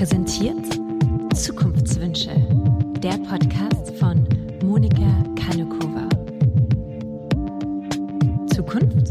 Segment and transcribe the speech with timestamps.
[0.00, 0.80] präsentiert
[1.34, 2.30] Zukunftswünsche,
[3.02, 4.26] der Podcast von
[4.64, 6.08] Monika Kanukova.
[8.46, 9.10] Zukunft?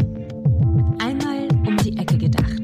[0.97, 2.63] Einmal um die Ecke gedacht.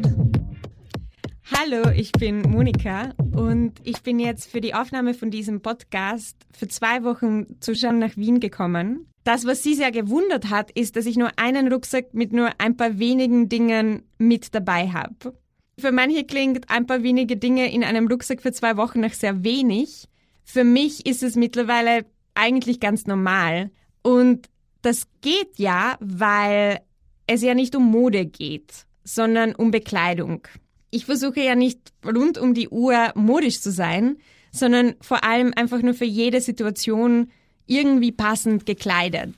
[1.54, 6.68] Hallo, ich bin Monika und ich bin jetzt für die Aufnahme von diesem Podcast für
[6.68, 9.06] zwei Wochen zusammen nach Wien gekommen.
[9.24, 12.76] Das, was sie sehr gewundert hat, ist, dass ich nur einen Rucksack mit nur ein
[12.76, 15.38] paar wenigen Dingen mit dabei habe.
[15.78, 19.44] Für manche klingt ein paar wenige Dinge in einem Rucksack für zwei Wochen nach sehr
[19.44, 20.08] wenig.
[20.44, 23.72] Für mich ist es mittlerweile eigentlich ganz normal.
[24.02, 24.48] Und
[24.82, 26.80] das geht ja, weil
[27.28, 30.48] es ja nicht um Mode geht, sondern um Bekleidung.
[30.92, 34.18] Ich versuche ja nicht rund um die Uhr modisch zu sein,
[34.52, 37.32] sondern vor allem einfach nur für jede Situation
[37.66, 39.34] irgendwie passend gekleidet.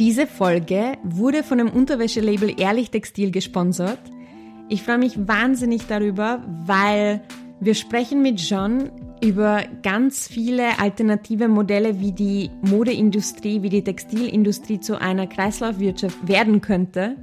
[0.00, 3.98] Diese Folge wurde von dem Unterwäschelabel Ehrlich Textil gesponsert.
[4.70, 7.20] Ich freue mich wahnsinnig darüber, weil
[7.60, 8.90] wir sprechen mit John
[9.22, 16.62] über ganz viele alternative Modelle, wie die Modeindustrie, wie die Textilindustrie zu einer Kreislaufwirtschaft werden
[16.62, 17.16] könnte.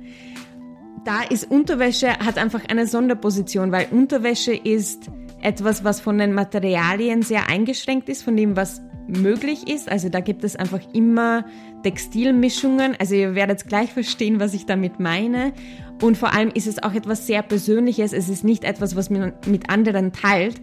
[1.04, 5.10] Da ist Unterwäsche, hat einfach eine Sonderposition, weil Unterwäsche ist
[5.42, 9.90] etwas, was von den Materialien sehr eingeschränkt ist, von dem, was möglich ist.
[9.90, 11.46] Also da gibt es einfach immer
[11.84, 12.96] Textilmischungen.
[13.00, 15.54] Also ihr werdet gleich verstehen, was ich damit meine.
[16.02, 18.14] Und vor allem ist es auch etwas sehr Persönliches.
[18.14, 20.62] Es ist nicht etwas, was man mit anderen teilt.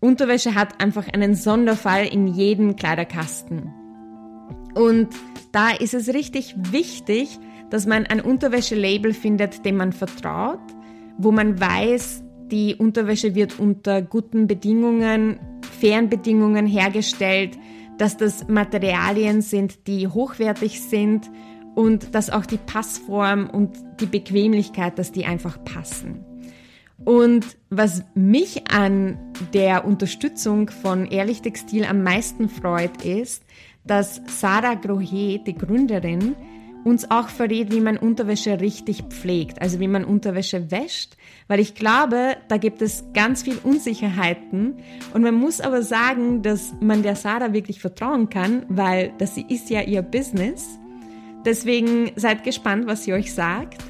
[0.00, 3.72] Unterwäsche hat einfach einen Sonderfall in jedem Kleiderkasten.
[4.74, 5.08] Und
[5.52, 7.38] da ist es richtig wichtig,
[7.70, 10.60] dass man ein Unterwäschelabel findet, dem man vertraut,
[11.18, 15.38] wo man weiß, die Unterwäsche wird unter guten Bedingungen,
[15.80, 17.58] fairen Bedingungen hergestellt
[18.02, 21.30] dass das Materialien sind, die hochwertig sind
[21.76, 26.24] und dass auch die Passform und die Bequemlichkeit, dass die einfach passen.
[27.04, 29.18] Und was mich an
[29.54, 33.44] der Unterstützung von Ehrlich Textil am meisten freut, ist,
[33.84, 36.34] dass Sarah Grohe, die Gründerin,
[36.84, 41.16] uns auch verrät, wie man Unterwäsche richtig pflegt, also wie man Unterwäsche wäscht,
[41.48, 44.76] weil ich glaube, da gibt es ganz viel Unsicherheiten
[45.14, 49.70] und man muss aber sagen, dass man der Sarah wirklich vertrauen kann, weil das ist
[49.70, 50.78] ja ihr Business.
[51.44, 53.82] Deswegen seid gespannt, was sie euch sagt.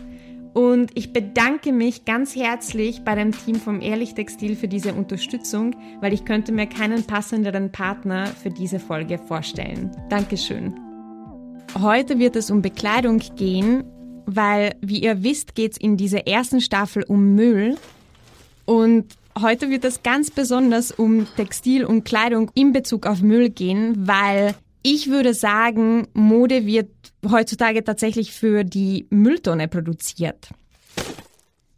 [0.54, 5.74] Und ich bedanke mich ganz herzlich bei dem Team vom Ehrlich Textil für diese Unterstützung,
[6.00, 9.90] weil ich könnte mir keinen passenderen Partner für diese Folge vorstellen.
[10.10, 10.81] Dankeschön.
[11.80, 13.84] Heute wird es um Bekleidung gehen,
[14.26, 17.76] weil, wie ihr wisst, geht es in dieser ersten Staffel um Müll.
[18.66, 19.06] Und
[19.40, 24.54] heute wird es ganz besonders um Textil und Kleidung in Bezug auf Müll gehen, weil
[24.82, 26.90] ich würde sagen, Mode wird
[27.30, 30.50] heutzutage tatsächlich für die Mülltonne produziert.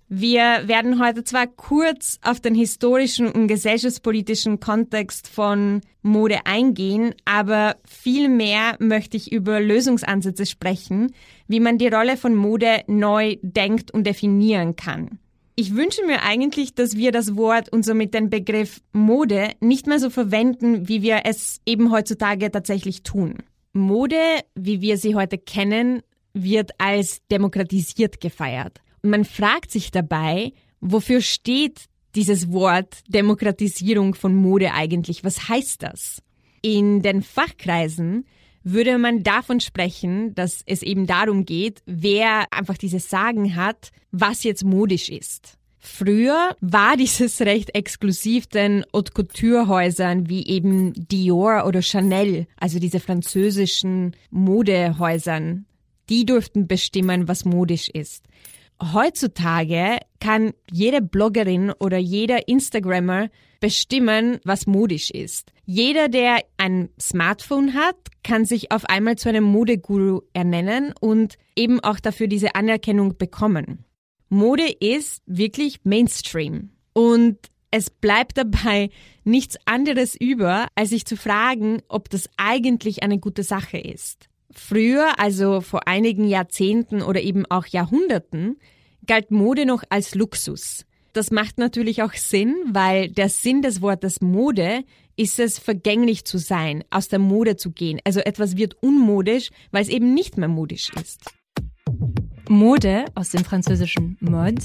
[0.09, 7.77] Wir werden heute zwar kurz auf den historischen und gesellschaftspolitischen Kontext von Mode eingehen, aber
[7.87, 11.13] vielmehr möchte ich über Lösungsansätze sprechen,
[11.49, 15.19] wie man die Rolle von Mode neu denkt und definieren kann.
[15.57, 20.01] Ich wünsche mir eigentlich, dass wir das Wort und somit den Begriff Mode nicht mehr
[20.01, 23.39] so verwenden, wie wir es eben heutzutage tatsächlich tun.
[23.73, 24.21] Mode,
[24.55, 26.03] wie wir sie heute kennen,
[26.35, 28.84] wird als demokratisiert gefeiert.
[29.05, 31.85] Man fragt sich dabei, wofür steht
[32.15, 35.25] dieses Wort Demokratisierung von Mode eigentlich?
[35.25, 36.23] Was heißt das?
[36.63, 38.25] In den Fachkreisen
[38.63, 44.43] würde man davon sprechen, dass es eben darum geht, wer einfach dieses Sagen hat, was
[44.43, 45.59] jetzt modisch ist.
[45.79, 52.79] Früher war dieses recht exklusiv den Haute Couture Häusern wie eben Dior oder Chanel, also
[52.79, 55.67] diese französischen Modehäusern.
[56.09, 58.25] Die durften bestimmen, was modisch ist.
[58.93, 63.31] Heutzutage kann jede Bloggerin oder jeder Instagrammer
[63.61, 65.53] bestimmen, was modisch ist.
[65.65, 71.81] Jeder, der ein Smartphone hat, kann sich auf einmal zu einem Modeguru ernennen und eben
[71.81, 73.85] auch dafür diese Anerkennung bekommen.
[74.29, 77.39] Mode ist wirklich Mainstream und
[77.71, 78.91] es bleibt dabei
[79.25, 84.29] nichts anderes über, als sich zu fragen, ob das eigentlich eine gute Sache ist.
[84.51, 88.59] Früher, also vor einigen Jahrzehnten oder eben auch Jahrhunderten,
[89.07, 90.85] galt Mode noch als Luxus.
[91.13, 94.83] Das macht natürlich auch Sinn, weil der Sinn des Wortes Mode
[95.17, 98.01] ist es, vergänglich zu sein, aus der Mode zu gehen.
[98.05, 101.21] Also etwas wird unmodisch, weil es eben nicht mehr modisch ist.
[102.49, 104.63] Mode aus dem französischen Mode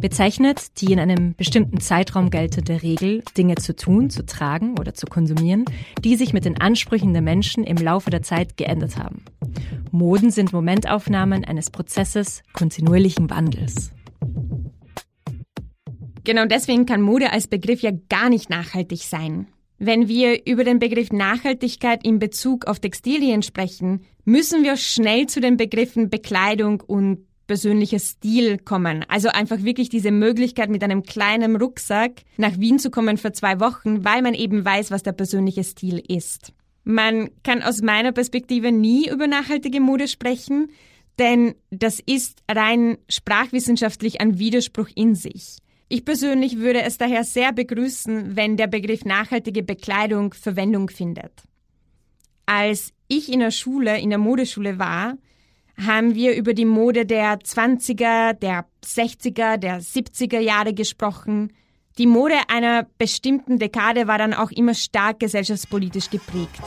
[0.00, 5.06] bezeichnet die in einem bestimmten Zeitraum geltende Regel, Dinge zu tun, zu tragen oder zu
[5.06, 5.64] konsumieren,
[6.00, 9.24] die sich mit den Ansprüchen der Menschen im Laufe der Zeit geändert haben.
[9.90, 13.92] Moden sind Momentaufnahmen eines Prozesses kontinuierlichen Wandels.
[16.24, 19.46] Genau deswegen kann Mode als Begriff ja gar nicht nachhaltig sein.
[19.78, 25.40] Wenn wir über den Begriff Nachhaltigkeit in Bezug auf Textilien sprechen, müssen wir schnell zu
[25.40, 29.04] den Begriffen Bekleidung und persönlicher Stil kommen.
[29.08, 33.60] Also einfach wirklich diese Möglichkeit, mit einem kleinen Rucksack nach Wien zu kommen für zwei
[33.60, 36.52] Wochen, weil man eben weiß, was der persönliche Stil ist.
[36.84, 40.70] Man kann aus meiner Perspektive nie über nachhaltige Mode sprechen,
[41.18, 45.58] denn das ist rein sprachwissenschaftlich ein Widerspruch in sich.
[45.88, 51.32] Ich persönlich würde es daher sehr begrüßen, wenn der Begriff nachhaltige Bekleidung Verwendung findet.
[52.46, 55.16] Als ich in der Schule, in der Modeschule war,
[55.76, 61.52] haben wir über die Mode der 20er, der 60er, der 70er Jahre gesprochen.
[61.98, 66.60] Die Mode einer bestimmten Dekade war dann auch immer stark gesellschaftspolitisch geprägt.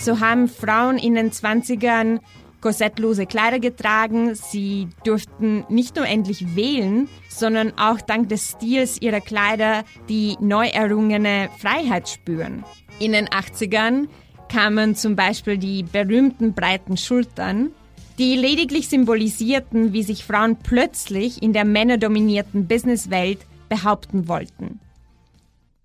[0.00, 2.20] So haben Frauen in den 20ern
[2.62, 4.34] korsettlose Kleider getragen.
[4.34, 10.68] Sie durften nicht nur endlich wählen, sondern auch dank des Stils ihrer Kleider die neu
[10.68, 12.64] errungene Freiheit spüren.
[12.98, 14.08] In den 80ern
[14.52, 17.70] kamen zum Beispiel die berühmten breiten Schultern,
[18.18, 23.38] die lediglich symbolisierten, wie sich Frauen plötzlich in der männerdominierten Businesswelt
[23.70, 24.78] behaupten wollten.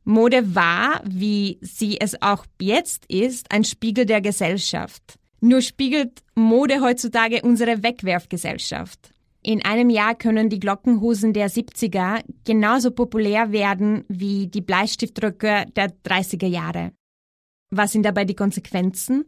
[0.03, 5.17] Mode war, wie sie es auch jetzt ist, ein Spiegel der Gesellschaft.
[5.39, 9.11] Nur spiegelt Mode heutzutage unsere Wegwerfgesellschaft.
[9.43, 15.93] In einem Jahr können die Glockenhosen der 70er genauso populär werden wie die Bleistiftröcke der
[16.05, 16.91] 30er Jahre.
[17.69, 19.25] Was sind dabei die Konsequenzen?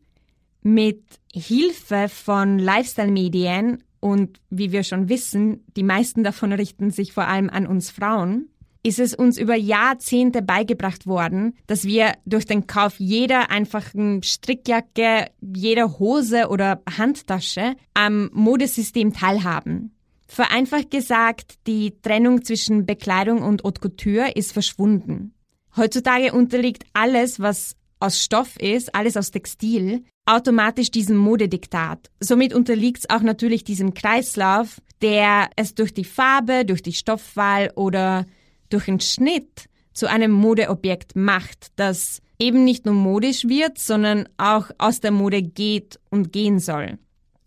[0.61, 1.03] Mit
[1.33, 7.49] Hilfe von Lifestyle-Medien und wie wir schon wissen, die meisten davon richten sich vor allem
[7.49, 8.49] an uns Frauen,
[8.81, 15.27] ist es uns über Jahrzehnte beigebracht worden, dass wir durch den Kauf jeder einfachen Strickjacke,
[15.41, 19.95] jeder Hose oder Handtasche am Modesystem teilhaben.
[20.27, 25.33] Vereinfacht gesagt, die Trennung zwischen Bekleidung und Haute Couture ist verschwunden.
[25.75, 32.09] Heutzutage unterliegt alles, was aus Stoff ist, alles aus Textil, automatisch diesem Modediktat.
[32.19, 37.71] Somit unterliegt es auch natürlich diesem Kreislauf, der es durch die Farbe, durch die Stoffwahl
[37.75, 38.25] oder
[38.69, 44.69] durch den Schnitt zu einem Modeobjekt macht, das eben nicht nur modisch wird, sondern auch
[44.77, 46.97] aus der Mode geht und gehen soll.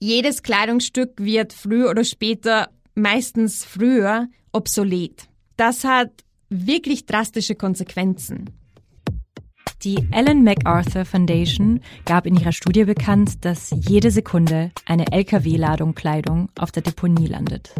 [0.00, 5.28] Jedes Kleidungsstück wird früher oder später, meistens früher, obsolet.
[5.56, 6.10] Das hat
[6.50, 8.50] wirklich drastische Konsequenzen.
[9.84, 16.50] Die Ellen MacArthur Foundation gab in ihrer Studie bekannt, dass jede Sekunde eine Lkw-Ladung Kleidung
[16.56, 17.74] auf der Deponie landet.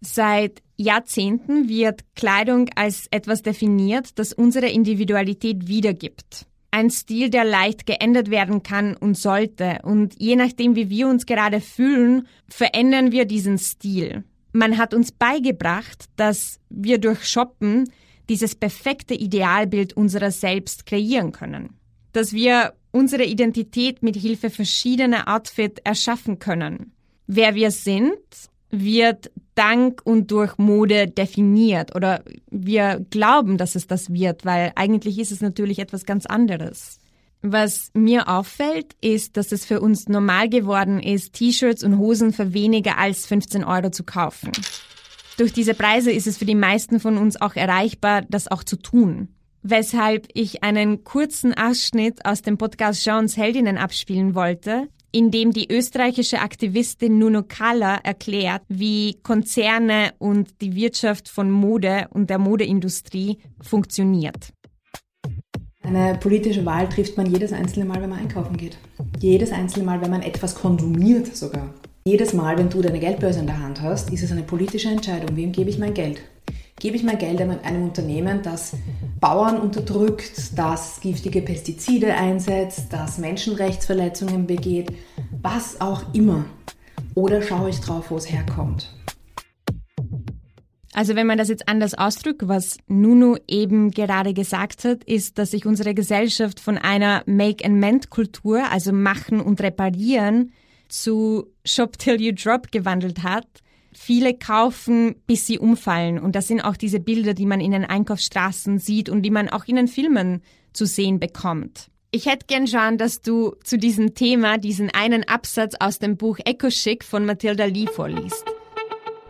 [0.00, 6.46] Seit Jahrzehnten wird Kleidung als etwas definiert, das unsere Individualität wiedergibt.
[6.70, 9.80] Ein Stil, der leicht geändert werden kann und sollte.
[9.82, 14.22] Und je nachdem, wie wir uns gerade fühlen, verändern wir diesen Stil.
[14.52, 17.90] Man hat uns beigebracht, dass wir durch Shoppen
[18.30, 21.74] dieses perfekte Idealbild unserer selbst kreieren können.
[22.12, 26.92] Dass wir unsere Identität mit Hilfe verschiedener Outfits erschaffen können.
[27.26, 28.14] Wer wir sind,
[28.70, 35.18] wird dank und durch Mode definiert oder wir glauben, dass es das wird, weil eigentlich
[35.18, 37.00] ist es natürlich etwas ganz anderes.
[37.42, 42.52] Was mir auffällt, ist, dass es für uns normal geworden ist, T-Shirts und Hosen für
[42.52, 44.52] weniger als 15 Euro zu kaufen.
[45.40, 48.76] Durch diese Preise ist es für die meisten von uns auch erreichbar, das auch zu
[48.76, 49.28] tun.
[49.62, 55.72] Weshalb ich einen kurzen Ausschnitt aus dem Podcast Jeans Heldinnen abspielen wollte, in dem die
[55.72, 63.38] österreichische Aktivistin Nuno Kalla erklärt, wie Konzerne und die Wirtschaft von Mode und der Modeindustrie
[63.62, 64.52] funktioniert.
[65.82, 68.76] Eine politische Wahl trifft man jedes einzelne Mal, wenn man einkaufen geht.
[69.18, 71.72] Jedes einzelne Mal, wenn man etwas konsumiert sogar.
[72.04, 75.36] Jedes Mal, wenn du deine Geldbörse in der Hand hast, ist es eine politische Entscheidung.
[75.36, 76.22] Wem gebe ich mein Geld?
[76.78, 78.72] Gebe ich mein Geld einem Unternehmen, das
[79.20, 84.90] Bauern unterdrückt, das giftige Pestizide einsetzt, das Menschenrechtsverletzungen begeht,
[85.42, 86.46] was auch immer?
[87.14, 88.94] Oder schaue ich drauf, wo es herkommt?
[90.94, 95.50] Also wenn man das jetzt anders ausdrückt, was Nuno eben gerade gesagt hat, ist, dass
[95.50, 100.52] sich unsere Gesellschaft von einer Make-and-Mend-Kultur, also machen und reparieren,
[100.90, 103.46] zu Shop Till You Drop gewandelt hat.
[103.92, 106.18] Viele kaufen, bis sie umfallen.
[106.18, 109.48] Und das sind auch diese Bilder, die man in den Einkaufsstraßen sieht und die man
[109.48, 110.42] auch in den Filmen
[110.72, 111.90] zu sehen bekommt.
[112.12, 116.38] Ich hätte gern, Jean, dass du zu diesem Thema diesen einen Absatz aus dem Buch
[116.44, 118.44] Eco Chic von Mathilda Lee vorliest.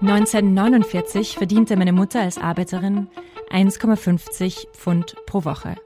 [0.00, 3.08] 1949 verdiente meine Mutter als Arbeiterin
[3.50, 5.76] 1,50 Pfund pro Woche.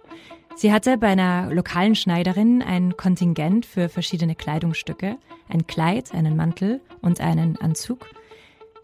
[0.56, 5.18] Sie hatte bei einer lokalen Schneiderin ein Kontingent für verschiedene Kleidungsstücke,
[5.49, 8.06] ein Kleid, einen Mantel und einen Anzug.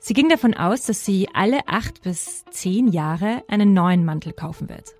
[0.00, 4.68] Sie ging davon aus, dass sie alle acht bis zehn Jahre einen neuen Mantel kaufen
[4.68, 4.94] wird.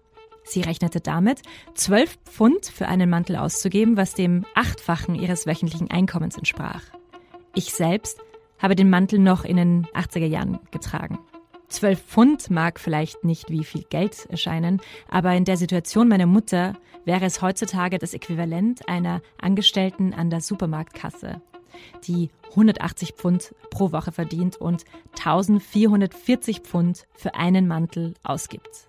[0.45, 1.43] Sie rechnete damit,
[1.75, 6.83] zwölf Pfund für einen Mantel auszugeben, was dem Achtfachen ihres wöchentlichen Einkommens entsprach.
[7.55, 8.21] Ich selbst
[8.59, 11.19] habe den Mantel noch in den 80er Jahren getragen.
[11.71, 16.75] Zwölf Pfund mag vielleicht nicht wie viel Geld erscheinen, aber in der Situation meiner Mutter
[17.05, 21.41] wäre es heutzutage das Äquivalent einer Angestellten an der Supermarktkasse,
[22.07, 24.85] die 180 Pfund pro Woche verdient und
[25.19, 28.89] 1440 Pfund für einen Mantel ausgibt.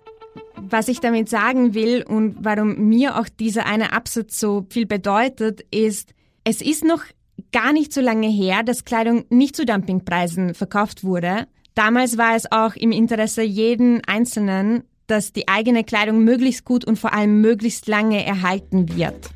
[0.56, 5.64] Was ich damit sagen will und warum mir auch dieser eine Absatz so viel bedeutet,
[5.70, 7.04] ist, es ist noch
[7.52, 11.46] gar nicht so lange her, dass Kleidung nicht zu Dumpingpreisen verkauft wurde.
[11.74, 16.98] Damals war es auch im Interesse jeden Einzelnen, dass die eigene Kleidung möglichst gut und
[16.98, 19.30] vor allem möglichst lange erhalten wird.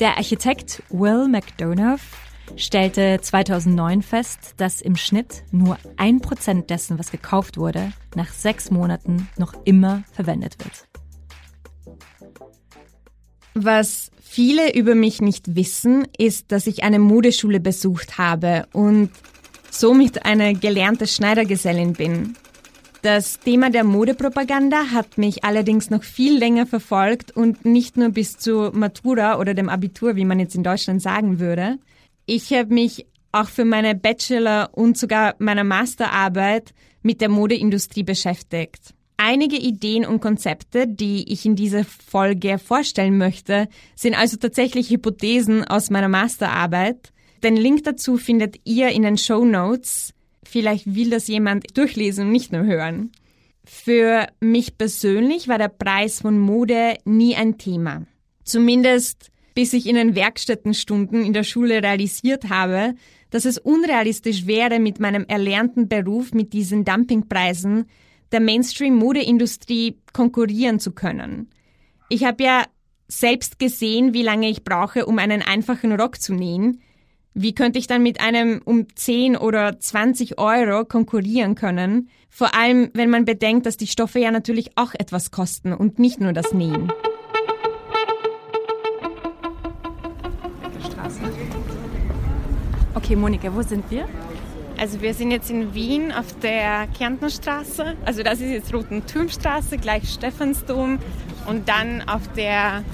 [0.00, 2.00] Der Architekt Will McDonough
[2.56, 8.70] stellte 2009 fest, dass im Schnitt nur ein Prozent dessen, was gekauft wurde, nach sechs
[8.70, 10.88] Monaten noch immer verwendet wird.
[13.54, 19.10] Was viele über mich nicht wissen, ist, dass ich eine Modeschule besucht habe und
[19.74, 22.36] somit eine gelernte Schneidergesellin bin.
[23.02, 28.38] Das Thema der Modepropaganda hat mich allerdings noch viel länger verfolgt und nicht nur bis
[28.38, 31.78] zur Matura oder dem Abitur, wie man jetzt in Deutschland sagen würde.
[32.24, 38.94] Ich habe mich auch für meine Bachelor- und sogar meine Masterarbeit mit der Modeindustrie beschäftigt.
[39.16, 45.64] Einige Ideen und Konzepte, die ich in dieser Folge vorstellen möchte, sind also tatsächlich Hypothesen
[45.64, 47.12] aus meiner Masterarbeit.
[47.42, 50.14] Den Link dazu findet ihr in den Show Notes.
[50.44, 53.12] Vielleicht will das jemand durchlesen und nicht nur hören.
[53.64, 58.06] Für mich persönlich war der Preis von Mode nie ein Thema.
[58.44, 62.94] Zumindest bis ich in den Werkstättenstunden in der Schule realisiert habe,
[63.30, 67.86] dass es unrealistisch wäre, mit meinem erlernten Beruf mit diesen Dumpingpreisen
[68.32, 71.50] der Mainstream-Modeindustrie konkurrieren zu können.
[72.08, 72.64] Ich habe ja
[73.06, 76.80] selbst gesehen, wie lange ich brauche, um einen einfachen Rock zu nähen.
[77.36, 82.08] Wie könnte ich dann mit einem um 10 oder 20 Euro konkurrieren können?
[82.30, 86.20] Vor allem, wenn man bedenkt, dass die Stoffe ja natürlich auch etwas kosten und nicht
[86.20, 86.92] nur das Nähen.
[92.94, 94.08] Okay, Monika, wo sind wir?
[94.78, 97.96] Also wir sind jetzt in Wien auf der Kärntnerstraße.
[98.04, 101.00] Also das ist jetzt Rotenturmstraße, gleich Stephansdom
[101.48, 102.84] und dann auf der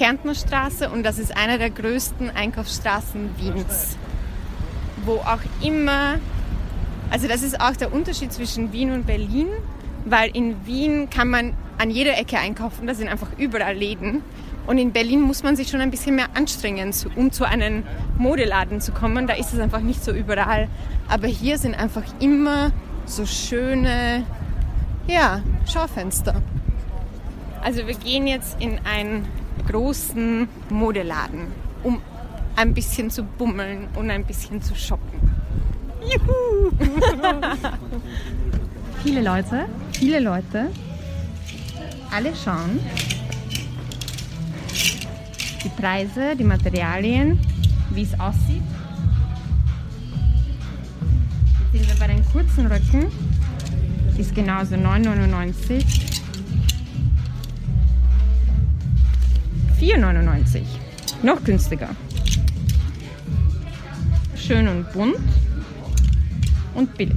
[0.00, 3.98] Kärntnerstraße und das ist eine der größten Einkaufsstraßen Wiens,
[5.04, 6.14] wo auch immer,
[7.10, 9.48] also das ist auch der Unterschied zwischen Wien und Berlin,
[10.06, 14.22] weil in Wien kann man an jeder Ecke einkaufen, da sind einfach überall Läden
[14.66, 17.82] und in Berlin muss man sich schon ein bisschen mehr anstrengen, um zu einem
[18.16, 19.26] Modeladen zu kommen.
[19.26, 20.68] Da ist es einfach nicht so überall.
[21.08, 22.70] Aber hier sind einfach immer
[23.04, 24.24] so schöne,
[25.08, 26.40] ja, Schaufenster.
[27.62, 29.26] Also wir gehen jetzt in einen
[29.70, 31.46] großen Modeladen,
[31.82, 32.00] um
[32.56, 35.20] ein bisschen zu bummeln und ein bisschen zu shoppen.
[36.02, 36.70] Juhu!
[39.02, 39.66] viele Leute.
[39.92, 40.70] Viele Leute.
[42.10, 42.80] Alle schauen
[45.62, 47.38] die Preise, die Materialien,
[47.90, 48.62] wie es aussieht.
[51.72, 53.06] Jetzt sind wir bei den kurzen Röcken.
[54.16, 55.84] Ist genauso 9,99.
[59.80, 60.62] 4,99.
[61.22, 61.88] Noch günstiger.
[64.36, 65.16] Schön und bunt
[66.74, 67.16] und billig.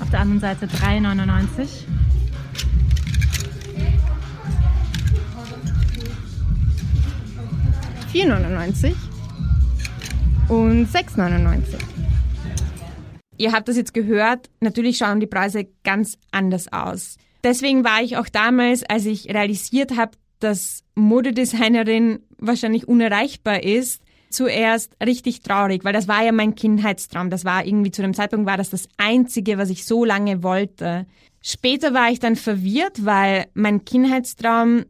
[0.00, 1.84] Auf der anderen Seite 3,99.
[8.14, 8.94] 4,99
[10.48, 11.74] und 6,99.
[13.36, 17.18] Ihr habt das jetzt gehört, natürlich schauen die Preise ganz anders aus.
[17.44, 24.96] Deswegen war ich auch damals, als ich realisiert habe, dass Modedesignerin wahrscheinlich unerreichbar ist, zuerst
[25.04, 27.30] richtig traurig, weil das war ja mein Kindheitstraum.
[27.30, 31.06] Das war irgendwie zu dem Zeitpunkt war das das einzige, was ich so lange wollte.
[31.40, 34.86] Später war ich dann verwirrt, weil mein Kindheitstraum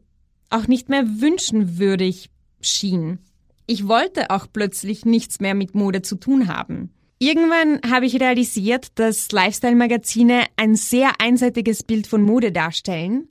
[0.49, 2.29] auch nicht mehr wünschenwürdig
[2.61, 3.19] schien.
[3.67, 6.94] Ich wollte auch plötzlich nichts mehr mit Mode zu tun haben.
[7.17, 13.29] Irgendwann habe ich realisiert, dass Lifestyle-Magazine ein sehr einseitiges Bild von Mode darstellen.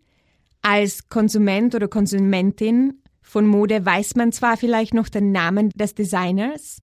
[0.62, 6.78] Als Konsument oder Konsumentin von Mode weiß man zwar vielleicht noch den Namen des Designers,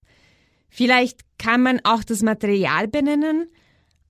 [0.68, 3.48] vielleicht kann man auch das Material benennen,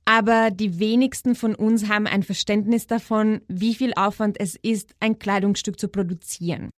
[0.04, 5.18] aber die wenigsten von uns haben ein Verständnis davon, wie viel Aufwand es ist, ein
[5.18, 6.70] Kleidungsstück zu produzieren.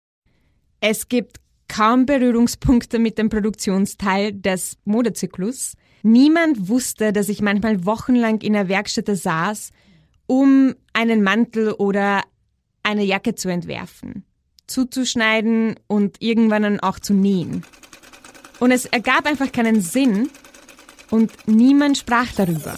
[0.80, 1.38] Es gibt
[1.68, 5.74] kaum Berührungspunkte mit dem Produktionsteil des Modezyklus.
[6.02, 9.70] Niemand wusste, dass ich manchmal wochenlang in der Werkstätte saß,
[10.26, 12.22] um einen Mantel oder
[12.82, 14.24] eine Jacke zu entwerfen,
[14.66, 17.64] zuzuschneiden und irgendwann dann auch zu nähen.
[18.58, 20.28] Und es ergab einfach keinen Sinn
[21.10, 22.76] und niemand sprach darüber.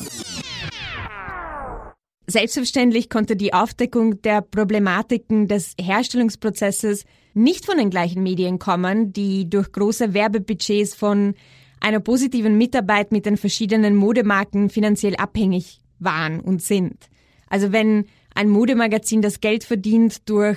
[2.27, 7.05] Selbstverständlich konnte die Aufdeckung der Problematiken des Herstellungsprozesses
[7.35, 11.35] nicht von den gleichen Medien kommen, die durch große Werbebudgets von
[11.85, 17.11] einer positiven Mitarbeit mit den verschiedenen Modemarken finanziell abhängig waren und sind.
[17.47, 20.57] Also wenn ein Modemagazin das Geld verdient durch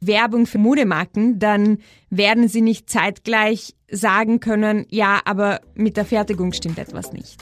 [0.00, 1.78] Werbung für Modemarken, dann
[2.10, 7.38] werden sie nicht zeitgleich sagen können, ja, aber mit der Fertigung stimmt etwas nicht.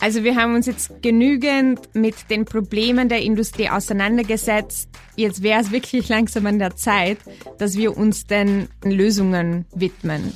[0.00, 4.88] Also wir haben uns jetzt genügend mit den Problemen der Industrie auseinandergesetzt.
[5.16, 7.18] Jetzt wäre es wirklich langsam an der Zeit,
[7.58, 10.32] dass wir uns den Lösungen widmen.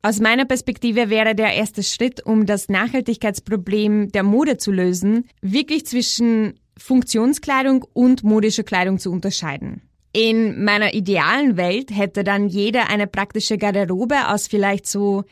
[0.00, 5.86] Aus meiner Perspektive wäre der erste Schritt, um das Nachhaltigkeitsproblem der Mode zu lösen, wirklich
[5.86, 9.82] zwischen Funktionskleidung und modischer Kleidung zu unterscheiden.
[10.12, 15.24] In meiner idealen Welt hätte dann jeder eine praktische Garderobe aus vielleicht so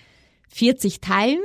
[0.49, 1.43] 40 Teilen,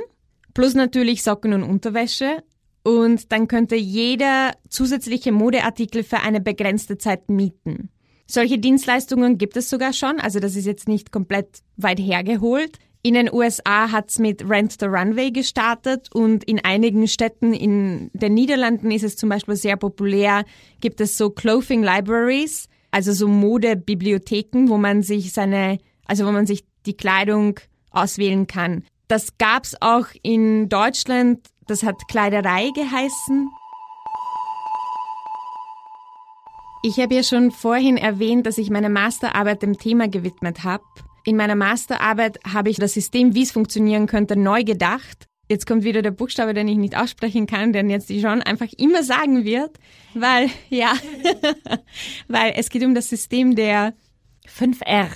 [0.54, 2.42] plus natürlich Socken und Unterwäsche.
[2.84, 7.90] Und dann könnte jeder zusätzliche Modeartikel für eine begrenzte Zeit mieten.
[8.26, 12.78] Solche Dienstleistungen gibt es sogar schon, also das ist jetzt nicht komplett weit hergeholt.
[13.02, 18.34] In den USA hat's mit Rent the Runway gestartet und in einigen Städten in den
[18.34, 20.44] Niederlanden ist es zum Beispiel sehr populär,
[20.80, 26.46] gibt es so Clothing Libraries, also so Modebibliotheken, wo man sich seine, also wo man
[26.46, 27.58] sich die Kleidung
[27.90, 28.84] auswählen kann.
[29.08, 33.50] Das gab's auch in Deutschland, das hat Kleiderei geheißen.
[36.84, 40.84] Ich habe ja schon vorhin erwähnt, dass ich meine Masterarbeit dem Thema gewidmet habe.
[41.24, 45.26] In meiner Masterarbeit habe ich das System, wie es funktionieren könnte, neu gedacht.
[45.48, 48.72] Jetzt kommt wieder der Buchstabe, den ich nicht aussprechen kann, den jetzt die Jean einfach
[48.78, 49.78] immer sagen wird,
[50.14, 50.94] weil, ja,
[52.28, 53.94] weil es geht um das System der
[54.48, 55.10] 5R.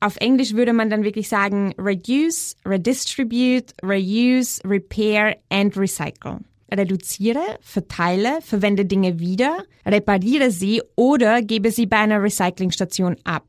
[0.00, 6.38] Auf Englisch würde man dann wirklich sagen reduce, redistribute, reuse, repair and recycle.
[6.72, 13.46] Reduziere, verteile, verwende Dinge wieder, repariere sie oder gebe sie bei einer Recyclingstation ab.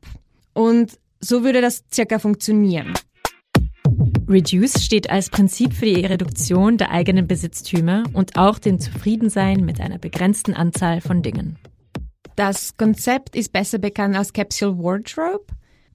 [0.54, 2.94] Und so würde das circa funktionieren.
[4.28, 9.82] Reduce steht als Prinzip für die Reduktion der eigenen Besitztümer und auch den Zufriedensein mit
[9.82, 11.58] einer begrenzten Anzahl von Dingen.
[12.36, 15.46] Das Konzept ist besser bekannt als Capsule Wardrobe.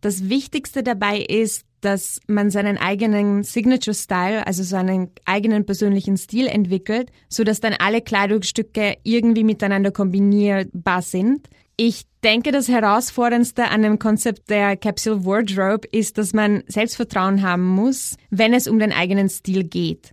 [0.05, 6.47] Das Wichtigste dabei ist, dass man seinen eigenen Signature Style, also seinen eigenen persönlichen Stil
[6.47, 11.49] entwickelt, so dass dann alle Kleidungsstücke irgendwie miteinander kombinierbar sind.
[11.79, 17.65] Ich denke, das Herausforderndste an dem Konzept der Capsule Wardrobe ist, dass man Selbstvertrauen haben
[17.65, 20.11] muss, wenn es um den eigenen Stil geht.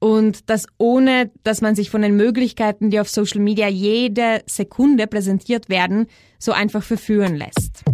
[0.00, 5.06] Und das ohne, dass man sich von den Möglichkeiten, die auf Social Media jede Sekunde
[5.06, 7.84] präsentiert werden, so einfach verführen lässt.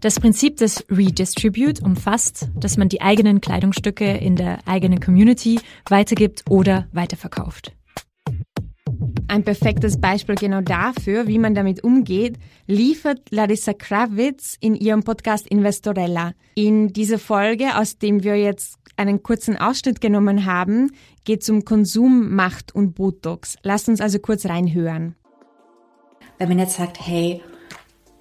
[0.00, 6.44] Das Prinzip des Redistribute umfasst, dass man die eigenen Kleidungsstücke in der eigenen Community weitergibt
[6.48, 7.72] oder weiterverkauft.
[9.28, 15.46] Ein perfektes Beispiel genau dafür, wie man damit umgeht, liefert Larissa Kravitz in ihrem Podcast
[15.46, 16.32] Investorella.
[16.54, 20.90] In dieser Folge, aus dem wir jetzt einen kurzen Ausschnitt genommen haben,
[21.24, 23.56] geht es um Konsum, Macht und Botox.
[23.62, 25.14] Lasst uns also kurz reinhören.
[26.38, 27.42] Wenn man jetzt sagt, hey,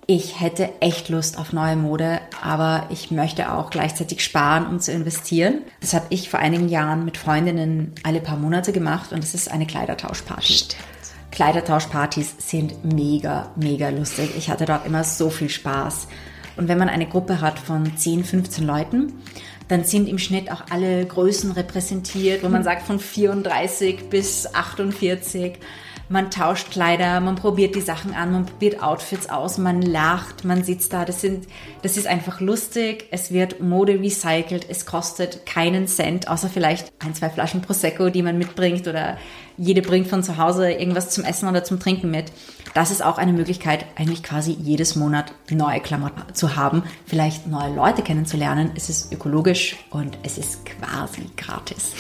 [0.10, 4.92] ich hätte echt Lust auf neue Mode, aber ich möchte auch gleichzeitig sparen, um zu
[4.92, 5.62] investieren.
[5.82, 9.52] Das habe ich vor einigen Jahren mit Freundinnen alle paar Monate gemacht und es ist
[9.52, 10.52] eine Kleidertauschparty.
[10.52, 10.78] Stimmt.
[11.30, 14.32] Kleidertauschpartys sind mega, mega lustig.
[14.36, 16.08] Ich hatte dort immer so viel Spaß.
[16.58, 19.14] Und wenn man eine Gruppe hat von 10, 15 Leuten,
[19.68, 25.60] dann sind im Schnitt auch alle Größen repräsentiert, wo man sagt von 34 bis 48
[26.10, 30.64] man tauscht Kleider, man probiert die Sachen an, man probiert Outfits aus, man lacht, man
[30.64, 31.06] sitzt da.
[31.06, 31.48] Das, sind,
[31.84, 33.06] das ist einfach lustig.
[33.12, 34.66] Es wird Mode recycelt.
[34.68, 39.18] Es kostet keinen Cent, außer vielleicht ein, zwei Flaschen Prosecco, die man mitbringt oder
[39.58, 42.32] jede bringt von zu Hause irgendwas zum Essen oder zum Trinken mit.
[42.74, 47.74] Das ist auch eine Möglichkeit, eigentlich quasi jedes Monat neue Klamotten zu haben, vielleicht neue
[47.74, 48.72] Leute kennenzulernen.
[48.76, 51.94] Es ist ökologisch und es ist quasi gratis.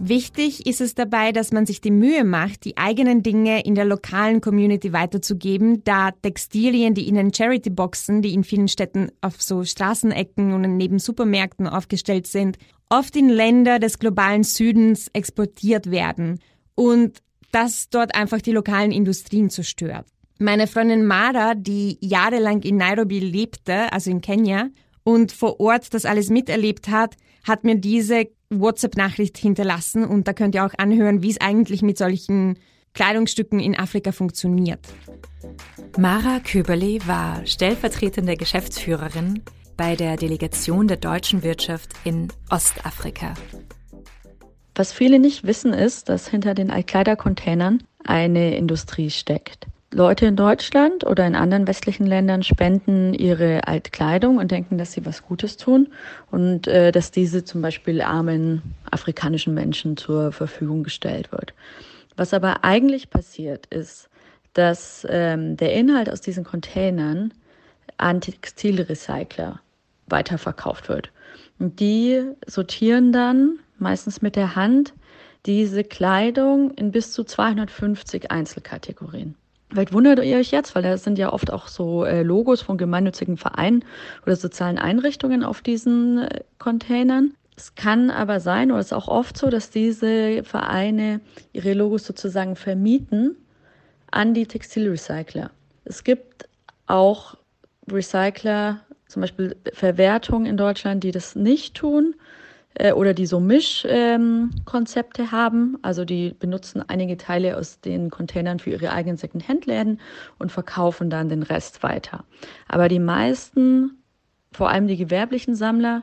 [0.00, 3.84] Wichtig ist es dabei, dass man sich die Mühe macht, die eigenen Dinge in der
[3.84, 9.64] lokalen Community weiterzugeben, da Textilien, die in den Charity-Boxen, die in vielen Städten auf so
[9.64, 12.58] Straßenecken und neben Supermärkten aufgestellt sind,
[12.88, 16.38] oft in Länder des globalen Südens exportiert werden.
[16.76, 17.18] Und
[17.50, 20.06] das dort einfach die lokalen Industrien zerstört.
[20.38, 24.68] Meine Freundin Mara, die jahrelang in Nairobi lebte, also in Kenia,
[25.02, 30.54] und vor Ort das alles miterlebt hat, hat mir diese WhatsApp-Nachricht hinterlassen und da könnt
[30.54, 32.58] ihr auch anhören, wie es eigentlich mit solchen
[32.94, 34.80] Kleidungsstücken in Afrika funktioniert.
[35.98, 39.42] Mara Köberle war stellvertretende Geschäftsführerin
[39.76, 43.34] bei der Delegation der deutschen Wirtschaft in Ostafrika.
[44.74, 49.66] Was viele nicht wissen, ist, dass hinter den Altkleidercontainern eine Industrie steckt.
[49.90, 55.06] Leute in Deutschland oder in anderen westlichen Ländern spenden ihre Altkleidung und denken, dass sie
[55.06, 55.88] was Gutes tun
[56.30, 61.54] und äh, dass diese zum Beispiel armen afrikanischen Menschen zur Verfügung gestellt wird.
[62.16, 64.10] Was aber eigentlich passiert ist,
[64.52, 67.32] dass ähm, der Inhalt aus diesen Containern
[67.96, 69.60] an Textilrecycler
[70.06, 71.10] weiterverkauft wird.
[71.58, 74.92] Und die sortieren dann meistens mit der Hand
[75.46, 79.34] diese Kleidung in bis zu 250 Einzelkategorien.
[79.70, 82.78] Vielleicht wundert ihr euch jetzt, weil da sind ja oft auch so äh, Logos von
[82.78, 83.84] gemeinnützigen Vereinen
[84.24, 87.34] oder sozialen Einrichtungen auf diesen äh, Containern.
[87.56, 91.20] Es kann aber sein, oder es ist auch oft so, dass diese Vereine
[91.52, 93.36] ihre Logos sozusagen vermieten
[94.10, 95.50] an die Textilrecycler.
[95.84, 96.48] Es gibt
[96.86, 97.36] auch
[97.90, 102.14] Recycler, zum Beispiel Verwertung in Deutschland, die das nicht tun
[102.74, 105.78] äh, oder die so Mischkonzepte ähm, haben.
[105.82, 110.00] Also die benutzen einige Teile aus den Containern für ihre eigenen Second-Hand-Läden
[110.38, 112.24] und verkaufen dann den Rest weiter.
[112.68, 114.02] Aber die meisten,
[114.52, 116.02] vor allem die gewerblichen Sammler,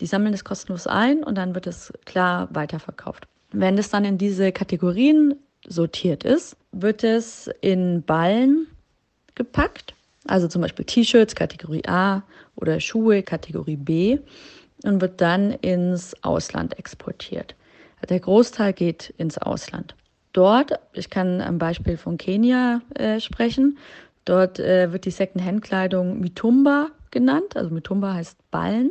[0.00, 3.26] die sammeln das kostenlos ein und dann wird es klar weiterverkauft.
[3.50, 5.34] Wenn das dann in diese Kategorien
[5.66, 8.68] sortiert ist, wird es in Ballen
[9.34, 9.94] gepackt.
[10.26, 12.22] Also zum Beispiel T-Shirts Kategorie A
[12.54, 14.18] oder Schuhe Kategorie B
[14.84, 17.54] und wird dann ins Ausland exportiert.
[18.08, 19.94] Der Großteil geht ins Ausland.
[20.32, 23.78] Dort, ich kann am Beispiel von Kenia äh, sprechen,
[24.24, 28.90] dort äh, wird die Second-Hand-Kleidung Mitumba genannt, also Mitumba heißt Ballen.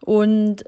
[0.00, 0.64] Und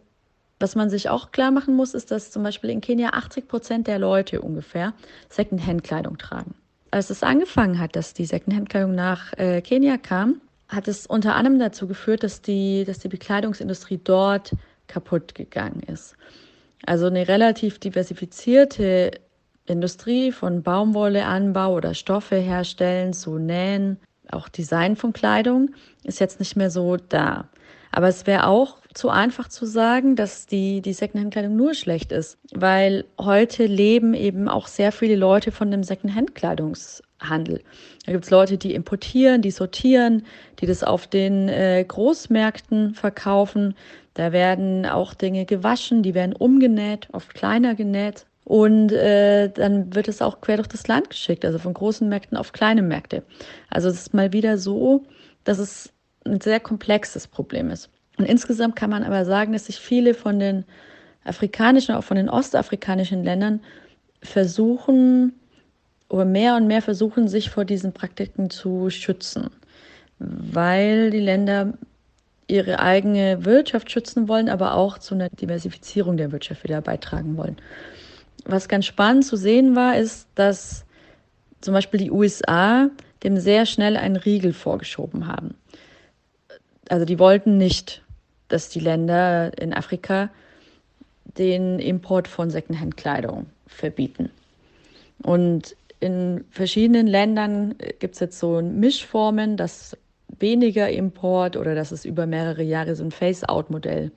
[0.58, 3.86] was man sich auch klar machen muss, ist, dass zum Beispiel in Kenia 80 Prozent
[3.86, 4.94] der Leute ungefähr
[5.28, 6.54] Second-Hand-Kleidung tragen.
[6.90, 11.58] Als es angefangen hat, dass die Second-Hand-Kleidung nach äh, Kenia kam, hat es unter anderem
[11.58, 14.52] dazu geführt, dass die, dass die Bekleidungsindustrie dort
[14.86, 16.16] kaputt gegangen ist.
[16.86, 19.12] Also eine relativ diversifizierte
[19.66, 23.98] Industrie von Baumwolle, Anbau oder Stoffe herstellen zu Nähen,
[24.30, 25.70] auch Design von Kleidung
[26.02, 27.48] ist jetzt nicht mehr so da.
[27.92, 32.38] Aber es wäre auch zu einfach zu sagen, dass die, die Secondhand-Kleidung nur schlecht ist,
[32.52, 35.84] weil heute leben eben auch sehr viele Leute von dem
[37.24, 37.62] Secondhand-Kleidungshandel.
[38.06, 40.24] Da gibt es Leute, die importieren, die sortieren,
[40.60, 43.74] die das auf den äh, Großmärkten verkaufen.
[44.14, 48.26] Da werden auch Dinge gewaschen, die werden umgenäht, oft kleiner genäht.
[48.44, 52.36] Und äh, dann wird es auch quer durch das Land geschickt, also von großen Märkten
[52.36, 53.22] auf kleine Märkte.
[53.70, 55.04] Also es ist mal wieder so,
[55.44, 55.92] dass es
[56.26, 57.90] ein sehr komplexes Problem ist.
[58.18, 60.64] Und insgesamt kann man aber sagen, dass sich viele von den
[61.24, 63.60] afrikanischen, auch von den ostafrikanischen Ländern
[64.22, 65.32] versuchen,
[66.08, 69.50] oder mehr und mehr versuchen, sich vor diesen Praktiken zu schützen,
[70.18, 71.74] weil die Länder
[72.46, 77.56] ihre eigene Wirtschaft schützen wollen, aber auch zu einer Diversifizierung der Wirtschaft wieder beitragen wollen.
[78.44, 80.84] Was ganz spannend zu sehen war, ist, dass
[81.60, 82.90] zum Beispiel die USA
[83.22, 85.54] dem sehr schnell einen Riegel vorgeschoben haben.
[86.90, 88.02] Also die wollten nicht,
[88.48, 90.28] dass die Länder in Afrika
[91.38, 94.30] den Import von Secondhand-Kleidung verbieten.
[95.22, 99.96] Und in verschiedenen Ländern äh, gibt es jetzt so Mischformen, dass
[100.38, 104.12] weniger Import oder dass es über mehrere Jahre so ein Face-out-Modell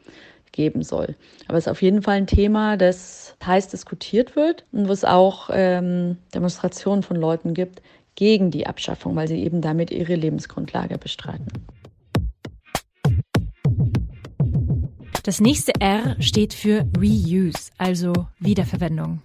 [0.51, 1.15] geben soll.
[1.47, 5.05] Aber es ist auf jeden Fall ein Thema, das heiß diskutiert wird und wo es
[5.05, 7.81] auch ähm, Demonstrationen von Leuten gibt
[8.15, 11.47] gegen die Abschaffung, weil sie eben damit ihre Lebensgrundlage bestreiten.
[15.23, 19.21] Das nächste R steht für Reuse, also Wiederverwendung.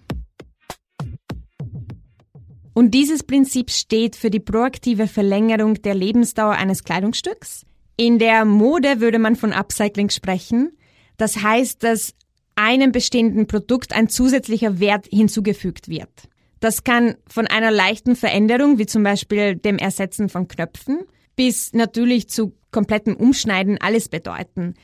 [2.75, 7.67] Und dieses Prinzip steht für die proaktive Verlängerung der Lebensdauer eines Kleidungsstücks.
[7.97, 10.73] In der Mode würde man von Upcycling sprechen.
[11.19, 12.15] Das heißt, dass
[12.55, 16.11] einem bestehenden Produkt ein zusätzlicher Wert hinzugefügt wird.
[16.61, 21.01] Das kann von einer leichten Veränderung, wie zum Beispiel dem Ersetzen von Knöpfen,
[21.37, 24.75] bis natürlich zu komplettem Umschneiden alles bedeuten.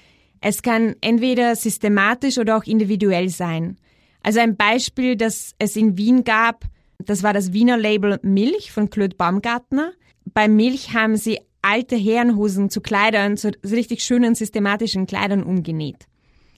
[0.40, 3.76] Es kann entweder systematisch oder auch individuell sein.
[4.22, 6.64] Also ein Beispiel, das es in Wien gab,
[6.98, 9.92] das war das Wiener Label Milch von Claude Baumgartner.
[10.24, 16.06] Bei Milch haben sie alte Herrenhosen zu Kleidern, zu richtig schönen systematischen Kleidern umgenäht.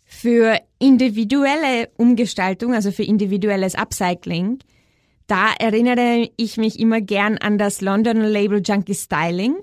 [0.05, 4.59] Für individuelle Umgestaltung, also für individuelles Upcycling,
[5.31, 9.55] Da erinnere ich mich immer gern an das Londoner Label Junkie Styling.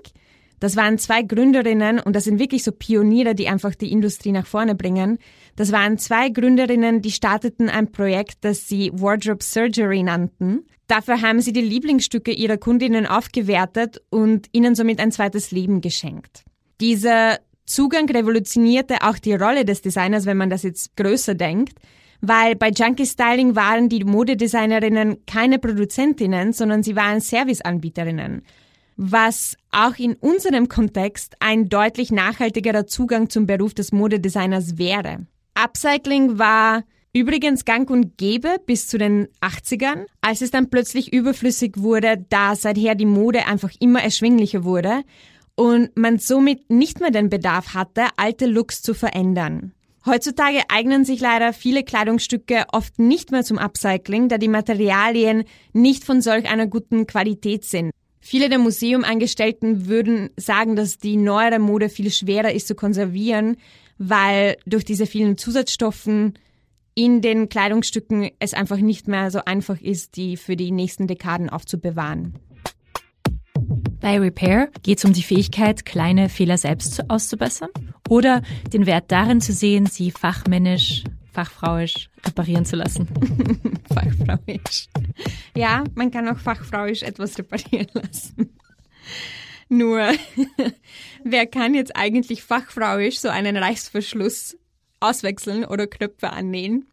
[0.60, 4.46] Das waren zwei Gründerinnen und das sind wirklich so Pioniere, die einfach die Industrie nach
[4.46, 5.18] vorne bringen.
[5.58, 10.64] Das waren zwei Gründerinnen, die starteten ein Projekt, das sie Wardrobe Surgery nannten.
[10.86, 16.44] Dafür haben sie die Lieblingsstücke ihrer Kundinnen aufgewertet und ihnen somit ein zweites Leben geschenkt.
[16.80, 21.76] Dieser Zugang revolutionierte auch die Rolle des Designers, wenn man das jetzt größer denkt,
[22.20, 28.42] weil bei Junkie Styling waren die Modedesignerinnen keine Produzentinnen, sondern sie waren Serviceanbieterinnen,
[28.96, 35.26] was auch in unserem Kontext ein deutlich nachhaltigerer Zugang zum Beruf des Modedesigners wäre.
[35.62, 41.72] Upcycling war übrigens gang und gäbe bis zu den 80ern, als es dann plötzlich überflüssig
[41.76, 45.02] wurde, da seither die Mode einfach immer erschwinglicher wurde
[45.56, 49.72] und man somit nicht mehr den Bedarf hatte, alte Looks zu verändern.
[50.06, 56.04] Heutzutage eignen sich leider viele Kleidungsstücke oft nicht mehr zum Upcycling, da die Materialien nicht
[56.04, 57.90] von solch einer guten Qualität sind.
[58.20, 63.56] Viele der Museumangestellten würden sagen, dass die neuere Mode viel schwerer ist zu konservieren,
[63.98, 66.38] weil durch diese vielen Zusatzstoffen
[66.94, 71.48] in den Kleidungsstücken es einfach nicht mehr so einfach ist, die für die nächsten Dekaden
[71.48, 72.38] aufzubewahren.
[74.00, 77.70] Bei Repair geht es um die Fähigkeit, kleine Fehler selbst auszubessern
[78.08, 83.08] oder den Wert darin zu sehen, sie fachmännisch, fachfrauisch reparieren zu lassen.
[83.92, 84.88] fachfrauisch.
[85.56, 88.56] Ja, man kann auch fachfrauisch etwas reparieren lassen.
[89.68, 90.12] Nur,
[91.24, 94.56] wer kann jetzt eigentlich fachfrauisch so einen Reißverschluss
[95.00, 96.86] auswechseln oder Knöpfe annähen?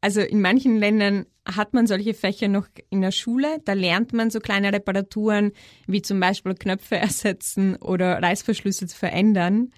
[0.00, 3.58] Also in manchen Ländern hat man solche Fächer noch in der Schule.
[3.64, 5.52] Da lernt man so kleine Reparaturen,
[5.86, 9.72] wie zum Beispiel Knöpfe ersetzen oder Reißverschlüsse zu verändern.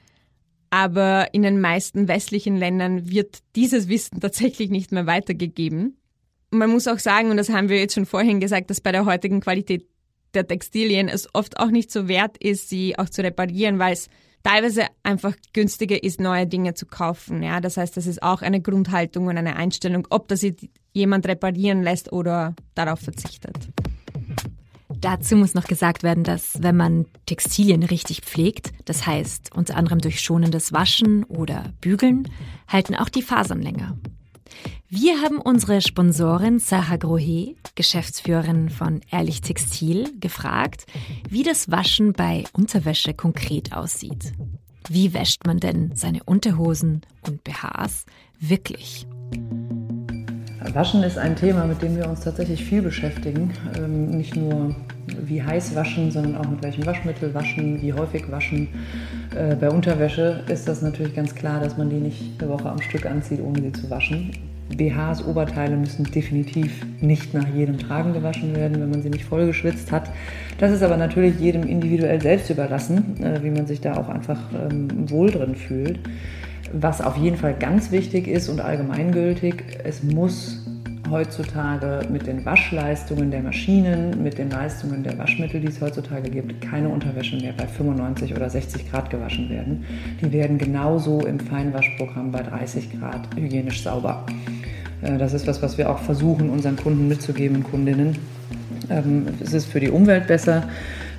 [0.68, 5.96] Aber in den meisten westlichen Ländern wird dieses Wissen tatsächlich nicht mehr weitergegeben.
[6.50, 9.04] Man muss auch sagen, und das haben wir jetzt schon vorhin gesagt, dass bei der
[9.04, 9.86] heutigen Qualität
[10.34, 14.08] der Textilien es oft auch nicht so wert ist, sie auch zu reparieren, weil es
[14.42, 17.42] teilweise einfach günstiger ist, neue Dinge zu kaufen.
[17.42, 20.44] Ja, das heißt, das ist auch eine Grundhaltung und eine Einstellung, ob das
[20.92, 23.56] jemand reparieren lässt oder darauf verzichtet.
[25.00, 30.00] Dazu muss noch gesagt werden, dass wenn man Textilien richtig pflegt, das heißt unter anderem
[30.00, 32.28] durch schonendes Waschen oder Bügeln,
[32.68, 33.96] halten auch die Fasern länger.
[34.88, 40.86] Wir haben unsere Sponsorin Saha Grohe, Geschäftsführerin von Ehrlich Textil, gefragt,
[41.28, 44.32] wie das Waschen bei Unterwäsche konkret aussieht.
[44.88, 48.06] Wie wäscht man denn seine Unterhosen und BHs
[48.40, 49.06] wirklich?
[50.74, 53.52] Waschen ist ein Thema, mit dem wir uns tatsächlich viel beschäftigen.
[53.76, 54.74] Ähm, nicht nur
[55.22, 58.68] wie heiß waschen, sondern auch mit welchem Waschmittel waschen, wie häufig waschen.
[59.34, 62.80] Äh, bei Unterwäsche ist das natürlich ganz klar, dass man die nicht eine Woche am
[62.80, 64.30] Stück anzieht, ohne sie zu waschen.
[64.76, 69.46] BHs, Oberteile müssen definitiv nicht nach jedem Tragen gewaschen werden, wenn man sie nicht voll
[69.46, 70.10] geschwitzt hat.
[70.58, 74.38] Das ist aber natürlich jedem individuell selbst überlassen, äh, wie man sich da auch einfach
[74.52, 75.98] ähm, wohl drin fühlt.
[76.72, 80.64] Was auf jeden Fall ganz wichtig ist und allgemeingültig, es muss
[81.10, 86.60] heutzutage mit den Waschleistungen der Maschinen, mit den Leistungen der Waschmittel, die es heutzutage gibt,
[86.60, 89.84] keine Unterwäsche mehr bei 95 oder 60 Grad gewaschen werden.
[90.20, 94.24] Die werden genauso im Feinwaschprogramm bei 30 Grad hygienisch sauber.
[95.02, 98.16] Äh, das ist was, was wir auch versuchen, unseren Kunden mitzugeben und Kundinnen.
[98.88, 100.68] Ähm, es ist für die Umwelt besser,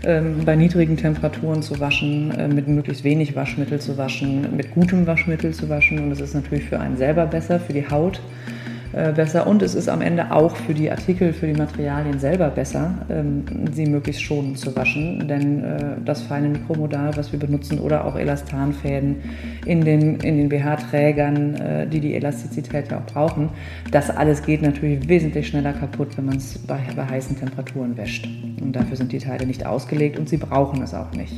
[0.02, 5.54] bei niedrigen Temperaturen zu waschen, äh, mit möglichst wenig Waschmittel zu waschen, mit gutem Waschmittel
[5.54, 6.00] zu waschen.
[6.00, 8.20] Und es ist natürlich für einen selber besser, für die Haut
[8.92, 9.48] besser.
[9.48, 13.44] Und es ist am Ende auch für die Artikel, für die Materialien selber besser, ähm,
[13.72, 18.16] sie möglichst schonend zu waschen, denn äh, das feine Mikromodal, was wir benutzen oder auch
[18.16, 19.18] Elastanfäden
[19.66, 23.50] in den, in den BH-Trägern, äh, die die Elastizität ja auch brauchen,
[23.92, 28.28] das alles geht natürlich wesentlich schneller kaputt, wenn man es bei, bei heißen Temperaturen wäscht.
[28.62, 31.34] Und dafür sind die Teile nicht ausgelegt und sie brauchen es auch nicht.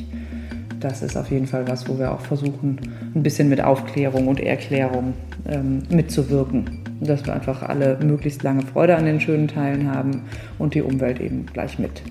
[0.80, 2.78] Das ist auf jeden Fall was, wo wir auch versuchen,
[3.16, 5.14] ein bisschen mit Aufklärung und Erklärung
[5.48, 10.24] ähm, mitzuwirken dass wir einfach alle möglichst lange Freude an den schönen Teilen haben
[10.60, 12.02] und die Umwelt eben gleich mit.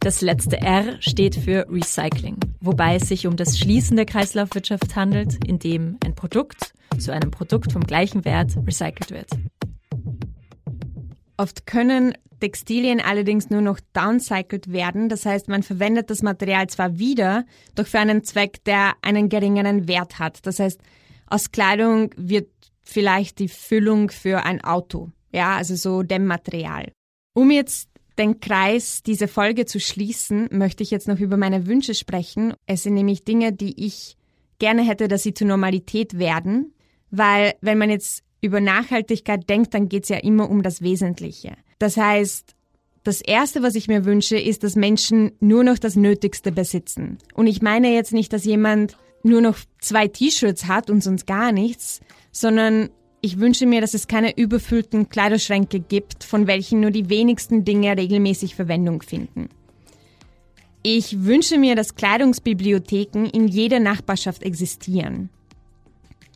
[0.00, 5.42] Das letzte R steht für Recycling, wobei es sich um das Schließen der Kreislaufwirtschaft handelt,
[5.46, 9.30] in dem ein Produkt zu einem Produkt vom gleichen Wert recycelt wird.
[11.36, 15.08] Oft können Textilien allerdings nur noch downcycled werden.
[15.08, 17.44] Das heißt, man verwendet das Material zwar wieder,
[17.74, 20.46] doch für einen Zweck, der einen geringeren Wert hat.
[20.46, 20.80] Das heißt,
[21.26, 22.48] aus Kleidung wird
[22.82, 25.10] vielleicht die Füllung für ein Auto.
[25.32, 26.92] Ja, also so Dämmmaterial.
[27.34, 31.94] Um jetzt den Kreis dieser Folge zu schließen, möchte ich jetzt noch über meine Wünsche
[31.94, 32.54] sprechen.
[32.66, 34.16] Es sind nämlich Dinge, die ich
[34.58, 36.74] gerne hätte, dass sie zur Normalität werden.
[37.10, 41.56] Weil wenn man jetzt über Nachhaltigkeit denkt, dann geht es ja immer um das Wesentliche.
[41.78, 42.54] Das heißt,
[43.02, 47.18] das Erste, was ich mir wünsche, ist, dass Menschen nur noch das Nötigste besitzen.
[47.34, 51.52] Und ich meine jetzt nicht, dass jemand nur noch zwei T-Shirts hat und sonst gar
[51.52, 52.00] nichts,
[52.32, 57.64] sondern ich wünsche mir, dass es keine überfüllten Kleiderschränke gibt, von welchen nur die wenigsten
[57.64, 59.48] Dinge regelmäßig Verwendung finden.
[60.82, 65.30] Ich wünsche mir, dass Kleidungsbibliotheken in jeder Nachbarschaft existieren.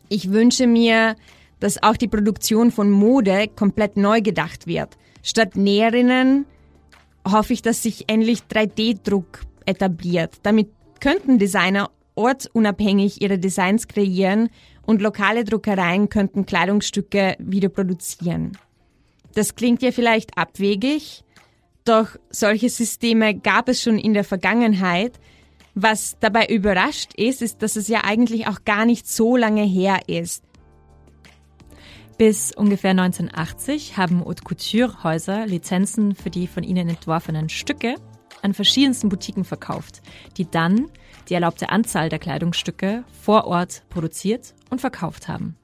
[0.09, 1.15] Ich wünsche mir,
[1.59, 4.97] dass auch die Produktion von Mode komplett neu gedacht wird.
[5.23, 6.45] Statt Näherinnen
[7.29, 10.37] hoffe ich, dass sich endlich 3D-Druck etabliert.
[10.43, 10.69] Damit
[10.99, 14.49] könnten Designer ortsunabhängig ihre Designs kreieren
[14.85, 18.57] und lokale Druckereien könnten Kleidungsstücke wieder produzieren.
[19.35, 21.23] Das klingt ja vielleicht abwegig,
[21.85, 25.19] doch solche Systeme gab es schon in der Vergangenheit.
[25.75, 29.99] Was dabei überrascht ist, ist, dass es ja eigentlich auch gar nicht so lange her
[30.07, 30.43] ist.
[32.19, 37.95] Bis ungefähr 1980 haben Haute Couture Häuser Lizenzen für die von ihnen entworfenen Stücke
[38.41, 40.01] an verschiedensten Boutiquen verkauft,
[40.35, 40.91] die dann
[41.29, 45.55] die erlaubte Anzahl der Kleidungsstücke vor Ort produziert und verkauft haben.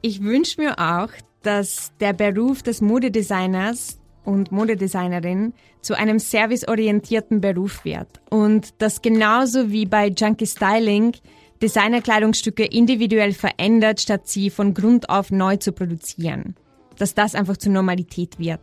[0.00, 1.10] Ich wünsche mir auch,
[1.42, 9.70] dass der Beruf des Modedesigners und Modedesignerin zu einem serviceorientierten Beruf wird und dass genauso
[9.70, 11.12] wie bei Junkie Styling
[11.62, 16.54] Designerkleidungsstücke individuell verändert, statt sie von Grund auf neu zu produzieren.
[16.98, 18.60] Dass das einfach zur Normalität wird.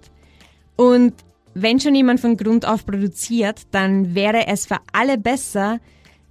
[0.75, 1.13] Und
[1.53, 5.79] wenn schon jemand von Grund auf produziert, dann wäre es für alle besser,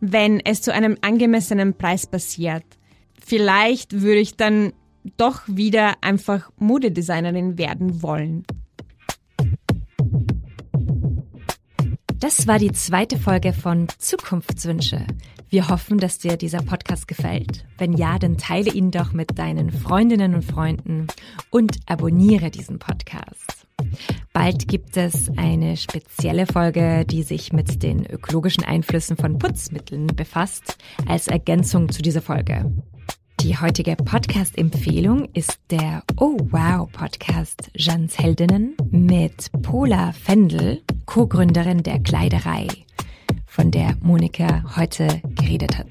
[0.00, 2.64] wenn es zu einem angemessenen Preis passiert.
[3.24, 4.72] Vielleicht würde ich dann
[5.16, 8.44] doch wieder einfach Modedesignerin werden wollen.
[12.22, 15.04] Das war die zweite Folge von Zukunftswünsche.
[15.48, 17.64] Wir hoffen, dass dir dieser Podcast gefällt.
[17.78, 21.08] Wenn ja, dann teile ihn doch mit deinen Freundinnen und Freunden
[21.50, 23.66] und abonniere diesen Podcast.
[24.32, 30.78] Bald gibt es eine spezielle Folge, die sich mit den ökologischen Einflüssen von Putzmitteln befasst,
[31.08, 32.70] als Ergänzung zu dieser Folge.
[33.42, 41.98] Die heutige Podcast-Empfehlung ist der Oh Wow Podcast Jans Heldinnen mit Pola Fendel, Co-Gründerin der
[41.98, 42.68] Kleiderei,
[43.44, 45.88] von der Monika heute geredet hat.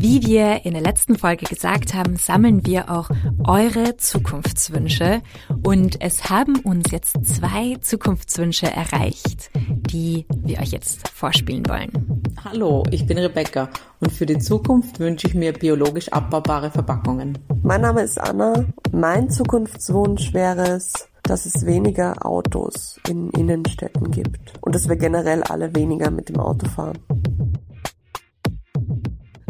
[0.00, 3.10] Wie wir in der letzten Folge gesagt haben, sammeln wir auch
[3.44, 5.22] eure Zukunftswünsche
[5.64, 9.50] und es haben uns jetzt zwei Zukunftswünsche erreicht,
[9.90, 12.22] die wir euch jetzt vorspielen wollen.
[12.44, 17.36] Hallo, ich bin Rebecca und für die Zukunft wünsche ich mir biologisch abbaubare Verpackungen.
[17.64, 18.66] Mein Name ist Anna.
[18.92, 25.42] Mein Zukunftswunsch wäre es, dass es weniger Autos in Innenstädten gibt und dass wir generell
[25.42, 26.98] alle weniger mit dem Auto fahren.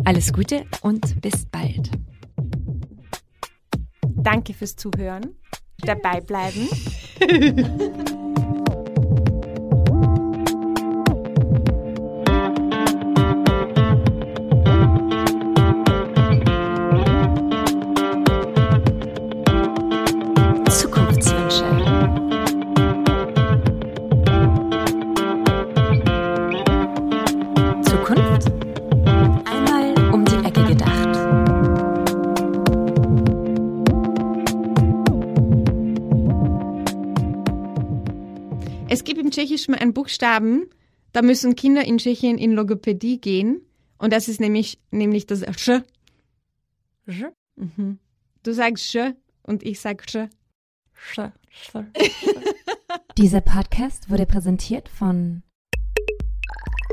[0.09, 1.90] Alles Gute und bis bald.
[4.07, 5.37] Danke fürs Zuhören,
[5.85, 6.66] dabei bleiben.
[39.98, 40.70] Buchstaben,
[41.11, 43.62] da müssen Kinder in Tschechien in Logopädie gehen.
[43.98, 45.82] Und das ist nämlich, nämlich das Sch.
[47.08, 47.24] Sch?
[47.56, 47.98] Mhm.
[48.44, 50.28] Du sagst Sch und ich sag Sch.
[50.92, 51.18] Sch,
[51.50, 51.78] sch, sch.
[53.18, 55.42] Dieser Podcast wurde präsentiert von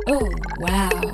[0.07, 1.13] Oh, wow.